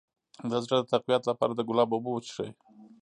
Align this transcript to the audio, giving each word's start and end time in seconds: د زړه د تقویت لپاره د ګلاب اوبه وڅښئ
د 0.51 0.53
زړه 0.63 0.77
د 0.81 0.85
تقویت 0.93 1.23
لپاره 1.29 1.51
د 1.55 1.61
ګلاب 1.69 1.89
اوبه 1.93 2.09
وڅښئ 2.11 2.49